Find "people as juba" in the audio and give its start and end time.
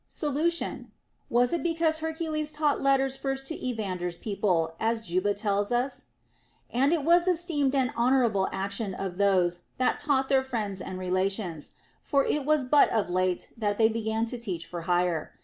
4.17-5.35